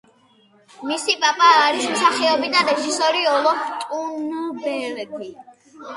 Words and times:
მისი 0.91 1.13
პაპა 1.25 1.49
არის 1.65 1.85
მსახიობი 1.91 2.49
და 2.55 2.63
რეჟისორი 2.71 3.21
ოლოფ 3.35 3.71
ტუნბერგი. 3.85 5.31